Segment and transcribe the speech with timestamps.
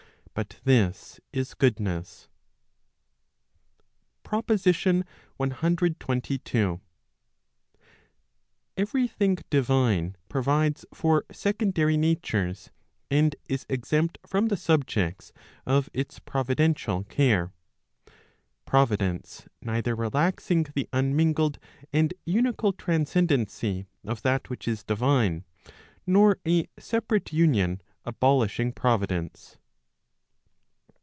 [0.33, 2.29] But this is goodness.
[4.23, 5.03] PROPOSITION
[5.37, 6.79] CXXII.
[8.77, 12.71] Every thing divine provides for secondary natures,
[13.11, 15.33] and is exempt from the subjects
[15.65, 17.51] of its providential care,
[18.63, 21.59] providence neither relaxing the unmingled
[21.91, 25.43] and unical transcendency of that which is divine,
[26.07, 29.57] nor a sepa¬ rate union abolishing providence.